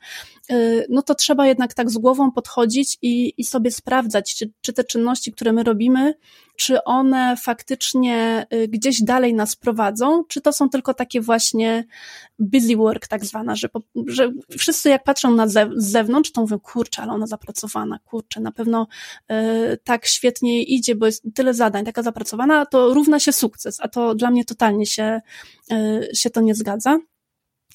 [0.52, 4.74] y, no to trzeba jednak tak z głową podchodzić i, i sobie sprawdzać, czy, czy
[4.74, 6.14] te czynności, które my robimy,
[6.58, 11.86] czy one faktycznie y, gdzieś dalej nas prowadzą, czy to są tylko takie właśnie
[12.40, 13.70] busy work tak zwana, że,
[14.08, 18.42] że wszyscy jak patrzą na zew z zewnątrz, to mówią, kurczę, ale ona zapracowana, kurczę,
[18.42, 18.88] na pewno
[19.32, 23.88] y, tak świetnie idzie, bo jest tyle zadań, taka zapracowana, to równa się sukces, a
[23.88, 25.22] to dla mnie totalnie się,
[25.72, 27.00] y, się to nie zgadza.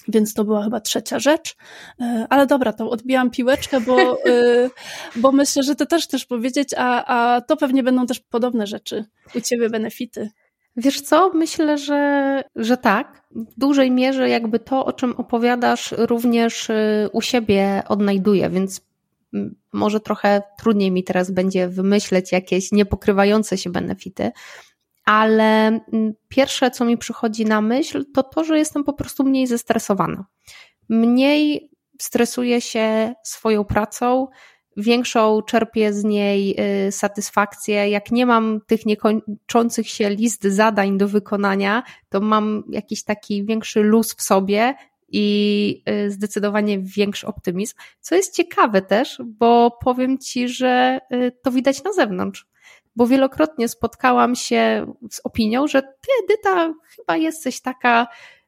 [0.08, 1.56] Więc to była chyba trzecia rzecz.
[2.00, 4.70] E, ale dobra, to odbijam piłeczkę, bo, e,
[5.16, 9.04] bo myślę, że ty też chcesz powiedzieć, a, a to pewnie będą też podobne rzeczy.
[9.34, 10.30] U ciebie benefity.
[10.76, 11.30] Wiesz co?
[11.34, 13.22] Myślę, że, że tak.
[13.30, 18.80] W dużej mierze jakby to, o czym opowiadasz, również e, u siebie odnajduję, więc
[19.72, 24.30] może trochę trudniej mi teraz będzie wymyśleć jakieś niepokrywające się benefity,
[25.08, 29.46] ale mm, pierwsze, co mi przychodzi na myśl, to to, że jestem po prostu mniej
[29.46, 30.26] zestresowana.
[30.88, 34.28] Mniej stresuję się swoją pracą,
[34.76, 36.56] większą czerpię z niej
[36.88, 37.88] y, satysfakcję.
[37.90, 43.80] Jak nie mam tych niekończących się list zadań do wykonania, to mam jakiś taki większy
[43.80, 44.74] luz w sobie
[45.08, 47.74] i y, zdecydowanie większy optymizm.
[48.00, 52.46] Co jest ciekawe też, bo powiem Ci, że y, to widać na zewnątrz
[52.98, 58.06] bo wielokrotnie spotkałam się z opinią, że ty, Edyta, chyba jesteś taka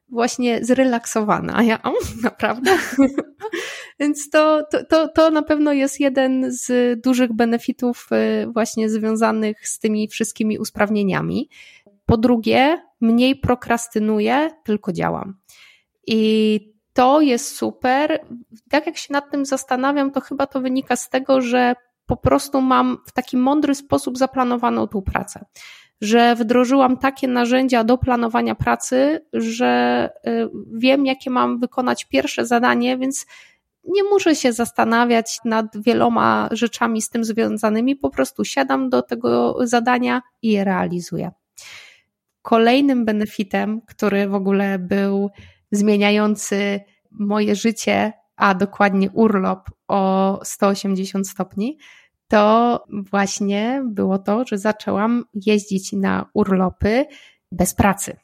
[0.09, 1.53] właśnie zrelaksowana.
[1.55, 2.77] A ja, o, naprawdę?
[3.99, 9.67] Więc to, to, to, to na pewno jest jeden z dużych benefitów y, właśnie związanych
[9.67, 11.49] z tymi wszystkimi usprawnieniami.
[12.05, 15.35] Po drugie, mniej prokrastynuję, tylko działam.
[16.07, 16.59] I
[16.93, 18.25] to jest super.
[18.69, 21.75] Tak jak się nad tym zastanawiam, to chyba to wynika z tego, że
[22.11, 25.45] po prostu mam w taki mądry sposób zaplanowaną tą pracę.
[26.01, 32.97] Że wdrożyłam takie narzędzia do planowania pracy, że y, wiem, jakie mam wykonać pierwsze zadanie,
[32.97, 33.25] więc
[33.83, 39.55] nie muszę się zastanawiać nad wieloma rzeczami z tym związanymi, po prostu siadam do tego
[39.67, 41.31] zadania i je realizuję.
[42.41, 45.29] Kolejnym benefitem, który w ogóle był
[45.71, 46.79] zmieniający
[47.11, 51.77] moje życie, a dokładnie urlop o 180 stopni,
[52.31, 57.05] to właśnie było to, że zaczęłam jeździć na urlopy
[57.51, 58.17] bez pracy.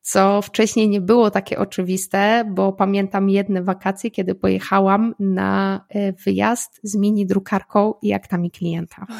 [0.00, 6.80] Co wcześniej nie było takie oczywiste, bo pamiętam jedne wakacje, kiedy pojechałam na e, wyjazd
[6.82, 9.06] z mini drukarką i aktami klienta.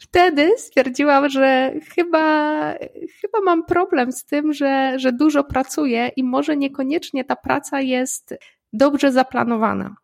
[0.00, 2.72] Wtedy stwierdziłam, że chyba,
[3.20, 8.34] chyba mam problem z tym, że, że dużo pracuję i może niekoniecznie ta praca jest
[8.72, 9.96] dobrze zaplanowana.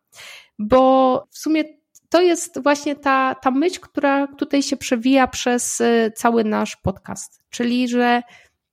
[0.59, 1.63] Bo w sumie
[2.13, 7.41] to jest właśnie ta, ta myśl, która tutaj się przewija przez y, cały nasz podcast.
[7.49, 8.21] Czyli, że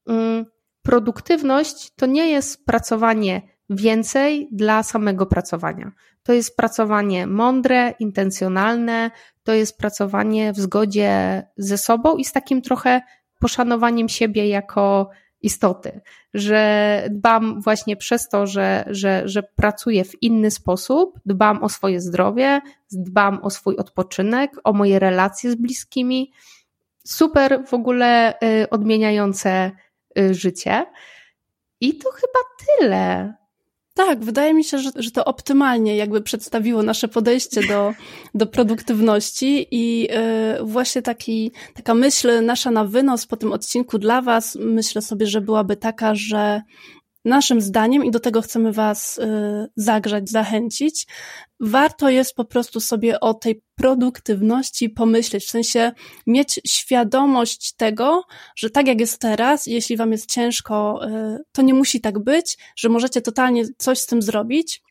[0.08, 0.46] mm,
[0.82, 5.92] produktywność to nie jest pracowanie więcej dla samego pracowania.
[6.22, 9.10] To jest pracowanie mądre, intencjonalne,
[9.42, 13.00] to jest pracowanie w zgodzie ze sobą i z takim trochę
[13.38, 15.10] poszanowaniem siebie jako
[15.42, 16.00] istoty,
[16.34, 22.00] że dbam właśnie przez to, że, że, że pracuję w inny sposób, dbam o swoje
[22.00, 22.60] zdrowie,
[22.92, 26.32] dbam o swój odpoczynek, o moje relacje z bliskimi.
[27.04, 29.70] Super w ogóle y, odmieniające
[30.18, 30.86] y, życie.
[31.80, 33.34] I to chyba tyle.
[33.94, 37.92] Tak, wydaje mi się, że, że to optymalnie jakby przedstawiło nasze podejście do,
[38.34, 40.08] do produktywności i yy,
[40.62, 45.40] właśnie taki, taka myśl nasza na wynos po tym odcinku dla Was, myślę sobie, że
[45.40, 46.62] byłaby taka, że
[47.24, 49.22] naszym zdaniem, i do tego chcemy Was y,
[49.76, 51.06] zagrzać, zachęcić,
[51.60, 55.92] warto jest po prostu sobie o tej produktywności pomyśleć, w sensie
[56.26, 58.24] mieć świadomość tego,
[58.56, 62.58] że tak jak jest teraz, jeśli Wam jest ciężko, y, to nie musi tak być,
[62.76, 64.82] że możecie totalnie coś z tym zrobić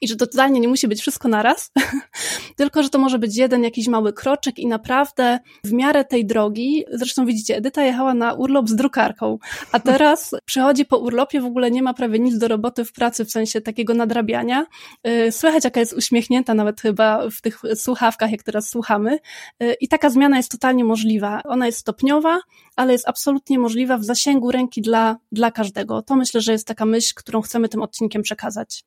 [0.00, 1.70] i że to totalnie nie musi być wszystko naraz,
[2.56, 6.84] tylko że to może być jeden jakiś mały kroczek i naprawdę w miarę tej drogi,
[6.92, 9.38] zresztą widzicie, Edyta jechała na urlop z drukarką,
[9.72, 13.24] a teraz przychodzi po urlopie, w ogóle nie ma prawie nic do roboty w pracy,
[13.24, 14.66] w sensie takiego nadrabiania.
[15.06, 19.18] Y, słychać, jaka jest uśmiechnięta nawet chyba w tych słuchawkach, jak teraz słuchamy.
[19.62, 21.42] Y, I taka zmiana jest totalnie możliwa.
[21.44, 22.40] Ona jest stopniowa,
[22.76, 26.02] ale jest absolutnie możliwa w zasięgu ręki dla, dla każdego.
[26.02, 28.84] To myślę, że jest taka myśl, którą chcemy tym odcinkiem przekazać.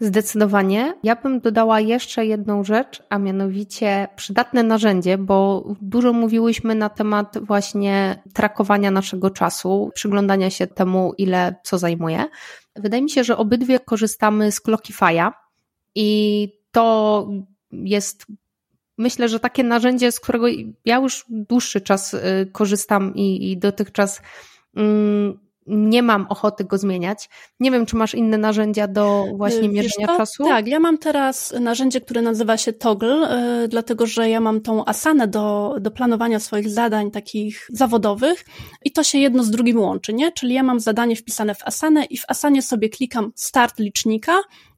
[0.00, 0.94] Zdecydowanie.
[1.02, 7.38] Ja bym dodała jeszcze jedną rzecz, a mianowicie przydatne narzędzie, bo dużo mówiłyśmy na temat
[7.42, 12.24] właśnie trakowania naszego czasu, przyglądania się temu, ile co zajmuje.
[12.76, 15.32] Wydaje mi się, że obydwie korzystamy z Clockify'a
[15.94, 17.28] i to
[17.72, 18.26] jest
[18.98, 20.46] myślę, że takie narzędzie, z którego
[20.84, 22.20] ja już dłuższy czas y,
[22.52, 24.22] korzystam i, i dotychczas
[24.76, 27.28] mm, nie mam ochoty go zmieniać.
[27.60, 30.44] Nie wiem, czy masz inne narzędzia do właśnie mierzenia czasu?
[30.44, 34.84] Tak, ja mam teraz narzędzie, które nazywa się Toggle, yy, dlatego że ja mam tą
[34.84, 38.44] asanę do, do planowania swoich zadań takich zawodowych
[38.84, 40.32] i to się jedno z drugim łączy, nie?
[40.32, 44.32] Czyli ja mam zadanie wpisane w asanę i w asanie sobie klikam start licznika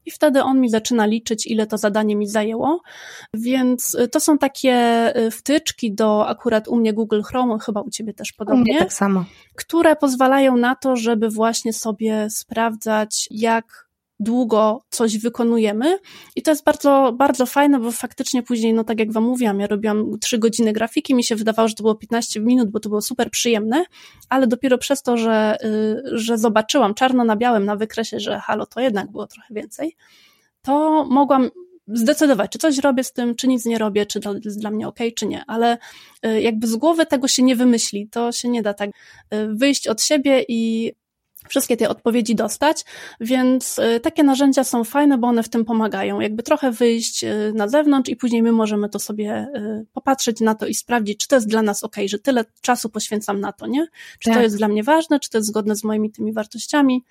[0.05, 2.81] i wtedy on mi zaczyna liczyć, ile to zadanie mi zajęło.
[3.33, 4.73] Więc y, to są takie
[5.17, 8.79] y, wtyczki do akurat u mnie Google Chrome, chyba u ciebie też podobnie.
[8.79, 9.25] Tak samo.
[9.55, 13.84] Które pozwalają na to, żeby właśnie sobie sprawdzać, jak
[14.19, 15.97] długo coś wykonujemy.
[16.35, 19.67] I to jest bardzo, bardzo fajne, bo faktycznie później, no tak jak wam mówiłam, ja
[19.67, 23.01] robiłam trzy godziny grafiki, mi się wydawało, że to było 15 minut, bo to było
[23.01, 23.85] super przyjemne,
[24.29, 28.65] ale dopiero przez to, że, y, że zobaczyłam czarno na białym na wykresie, że halo,
[28.65, 29.95] to jednak było trochę więcej,
[30.61, 31.49] to mogłam
[31.87, 34.87] zdecydować, czy coś robię z tym, czy nic nie robię, czy to jest dla mnie
[34.87, 35.77] ok, czy nie, ale
[36.25, 38.93] y, jakby z głowy tego się nie wymyśli, to się nie da tak y,
[39.53, 40.91] wyjść od siebie i
[41.47, 42.85] wszystkie te odpowiedzi dostać,
[43.19, 46.19] więc y, takie narzędzia są fajne, bo one w tym pomagają.
[46.19, 50.55] Jakby trochę wyjść y, na zewnątrz i później my możemy to sobie y, popatrzeć na
[50.55, 53.67] to i sprawdzić, czy to jest dla nas ok, że tyle czasu poświęcam na to,
[53.67, 53.87] nie?
[54.19, 54.37] Czy tak.
[54.37, 57.03] to jest dla mnie ważne, czy to jest zgodne z moimi tymi wartościami,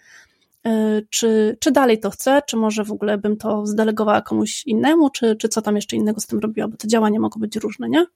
[1.10, 5.36] czy, czy dalej to chcę, czy może w ogóle bym to zdelegowała komuś innemu, czy,
[5.36, 8.06] czy co tam jeszcze innego z tym robiła, bo te działania mogą być różne, nie?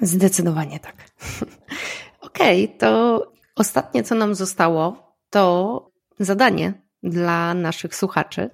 [0.00, 0.94] Zdecydowanie tak.
[2.20, 3.22] Okej, okay, to
[3.56, 6.72] ostatnie, co nam zostało, to zadanie
[7.02, 8.50] dla naszych słuchaczy.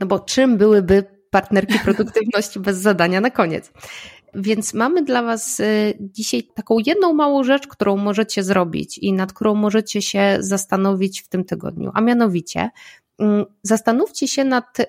[0.00, 3.72] No bo czym byłyby partnerki produktywności bez zadania na koniec?
[4.34, 9.32] Więc mamy dla Was y, dzisiaj taką jedną małą rzecz, którą możecie zrobić i nad
[9.32, 12.70] którą możecie się zastanowić w tym tygodniu, a mianowicie
[13.18, 14.84] mm, zastanówcie się nad y,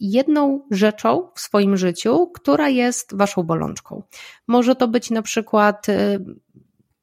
[0.00, 4.02] jedną rzeczą w swoim życiu, która jest Waszą bolączką.
[4.46, 5.86] Może to być na przykład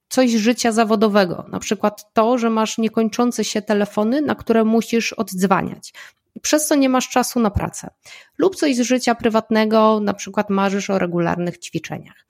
[0.10, 5.93] coś życia zawodowego, na przykład to, że masz niekończące się telefony, na które musisz oddzwaniać
[6.41, 7.89] przez co nie masz czasu na pracę.
[8.38, 12.28] Lub coś z życia prywatnego, na przykład marzysz o regularnych ćwiczeniach.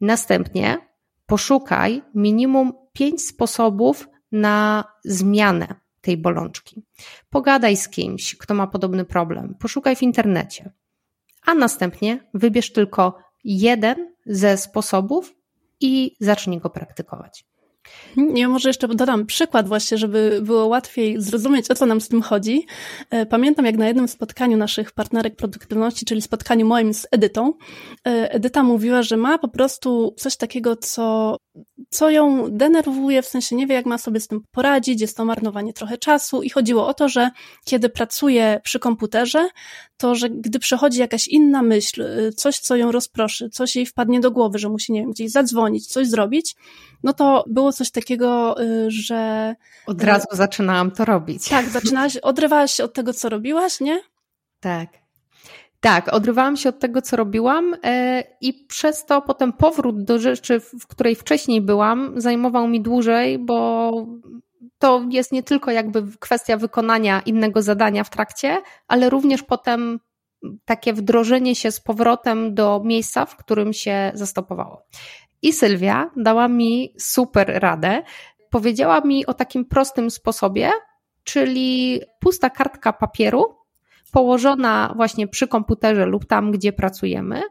[0.00, 0.78] Następnie
[1.26, 6.82] poszukaj minimum pięć sposobów na zmianę tej bolączki.
[7.30, 10.70] Pogadaj z kimś, kto ma podobny problem, poszukaj w internecie.
[11.46, 15.34] A następnie wybierz tylko jeden ze sposobów
[15.84, 17.44] i zacznij go praktykować.
[18.34, 22.22] Ja może jeszcze dodam przykład właśnie, żeby było łatwiej zrozumieć, o co nam z tym
[22.22, 22.66] chodzi.
[23.10, 27.52] E, pamiętam, jak na jednym spotkaniu naszych partnerek produktywności, czyli spotkaniu moim z Edytą,
[28.06, 31.36] e, Edyta mówiła, że ma po prostu coś takiego, co,
[31.90, 35.24] co ją denerwuje, w sensie nie wie, jak ma sobie z tym poradzić, jest to
[35.24, 37.30] marnowanie trochę czasu i chodziło o to, że
[37.64, 39.48] kiedy pracuje przy komputerze,
[39.96, 44.20] to, że gdy przychodzi jakaś inna myśl, e, coś, co ją rozproszy, coś jej wpadnie
[44.20, 46.56] do głowy, że musi, nie wiem, gdzieś zadzwonić, coś zrobić,
[47.02, 49.54] no to było coś takiego, y, że.
[49.86, 51.48] Od razu zaczynałam to robić.
[51.48, 54.00] Tak, zaczynałaś, odrywałaś się od tego, co robiłaś, nie?
[54.60, 55.03] Tak.
[55.84, 60.60] Tak, odrywałam się od tego, co robiłam, e, i przez to potem powrót do rzeczy,
[60.60, 63.90] w której wcześniej byłam, zajmował mi dłużej, bo
[64.78, 70.00] to jest nie tylko jakby kwestia wykonania innego zadania w trakcie, ale również potem
[70.64, 74.86] takie wdrożenie się z powrotem do miejsca, w którym się zastopowało.
[75.42, 78.02] I Sylwia dała mi super radę.
[78.50, 80.70] Powiedziała mi o takim prostym sposobie,
[81.24, 83.63] czyli pusta kartka papieru
[84.14, 87.42] położona właśnie przy komputerze lub tam, gdzie pracujemy.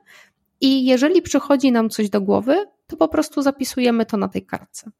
[0.61, 4.91] I jeżeli przychodzi nam coś do głowy, to po prostu zapisujemy to na tej kartce.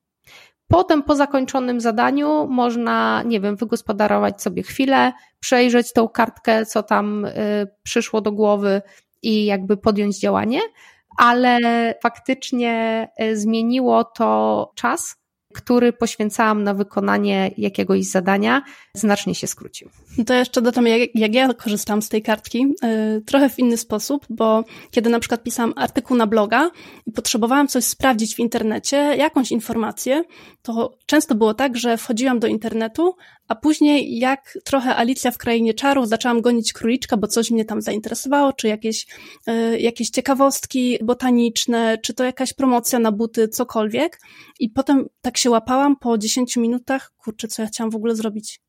[0.67, 7.25] Potem po zakończonym zadaniu można, nie wiem, wygospodarować sobie chwilę, przejrzeć tą kartkę, co tam
[7.25, 7.31] y,
[7.83, 8.81] przyszło do głowy
[9.21, 10.59] i jakby podjąć działanie,
[11.17, 11.59] ale
[12.03, 15.22] faktycznie e, zmieniło to czas,
[15.53, 18.61] który poświęcałam na wykonanie jakiegoś zadania,
[18.93, 19.89] znacznie się skrócił.
[20.25, 24.25] To jeszcze dodam, jak, jak ja korzystam z tej kartki, yy, trochę w inny sposób,
[24.29, 26.71] bo kiedy na przykład pisałam artykuł na bloga
[27.07, 30.23] i potrzebowałam coś sprawdzić w internecie, jakąś informację,
[30.61, 33.15] to często było tak, że wchodziłam do internetu,
[33.47, 37.81] a później jak trochę Alicja w Krainie Czarów zaczęłam gonić króliczka, bo coś mnie tam
[37.81, 39.07] zainteresowało, czy jakieś,
[39.47, 44.19] yy, jakieś ciekawostki botaniczne, czy to jakaś promocja na buty, cokolwiek.
[44.59, 48.59] I potem tak się łapałam po 10 minutach, kurczę, co ja chciałam w ogóle zrobić?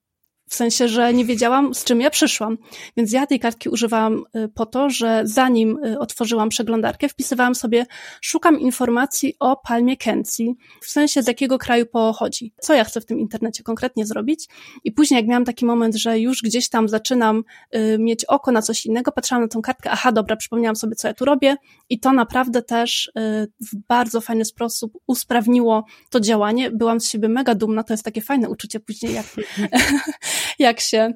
[0.48, 2.58] W sensie, że nie wiedziałam, z czym ja przyszłam.
[2.96, 7.86] Więc ja tej kartki używałam y, po to, że zanim y, otworzyłam przeglądarkę, wpisywałam sobie,
[8.20, 12.52] szukam informacji o palmie Kencji, w sensie z jakiego kraju pochodzi.
[12.60, 14.48] Co ja chcę w tym internecie konkretnie zrobić.
[14.84, 17.44] I później, jak miałam taki moment, że już gdzieś tam zaczynam
[17.76, 21.08] y, mieć oko na coś innego, patrzyłam na tą kartkę, aha, dobra, przypomniałam sobie, co
[21.08, 21.56] ja tu robię.
[21.88, 23.12] I to naprawdę też
[23.60, 26.70] w bardzo fajny sposób usprawniło to działanie.
[26.70, 29.26] Byłam z siebie mega dumna, to jest takie fajne uczucie później, jak
[30.58, 31.12] jak się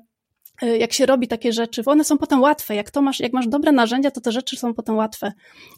[0.62, 2.74] y, jak się robi takie rzeczy, one są potem łatwe.
[2.74, 5.32] Jak to masz, jak masz dobre narzędzia, to te rzeczy są potem łatwe.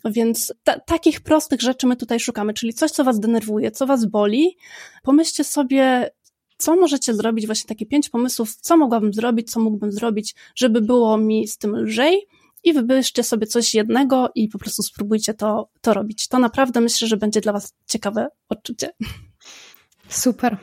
[0.05, 4.07] Więc ta, takich prostych rzeczy my tutaj szukamy, czyli coś, co was denerwuje, co was
[4.07, 4.57] boli.
[5.03, 6.11] Pomyślcie sobie,
[6.59, 11.19] co możecie zrobić, właśnie takie pięć pomysłów, co mogłabym zrobić, co mógłbym zrobić, żeby było
[11.19, 12.27] mi z tym lżej
[12.65, 16.29] i wybierzcie sobie coś jednego i po prostu spróbujcie to, to robić.
[16.29, 18.91] To naprawdę myślę, że będzie dla was ciekawe odczucie.
[20.09, 20.57] Super,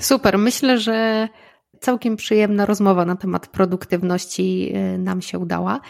[0.00, 0.38] super.
[0.38, 1.28] Myślę, że
[1.82, 5.80] całkiem przyjemna rozmowa na temat produktywności y, nam się udała.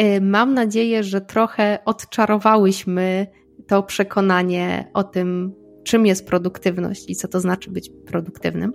[0.00, 3.26] Y, mam nadzieję, że trochę odczarowałyśmy
[3.66, 5.52] to przekonanie o tym,
[5.84, 8.72] czym jest produktywność i co to znaczy być produktywnym.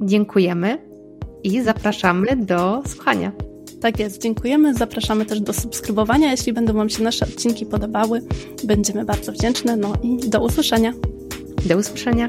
[0.00, 0.78] Dziękujemy
[1.44, 3.32] i zapraszamy do słuchania.
[3.80, 4.74] Tak jest, dziękujemy.
[4.74, 6.30] Zapraszamy też do subskrybowania.
[6.30, 8.22] Jeśli będą Wam się nasze odcinki podobały,
[8.64, 9.76] będziemy bardzo wdzięczne.
[9.76, 10.92] No i do usłyszenia.
[11.66, 12.28] Do usłyszenia.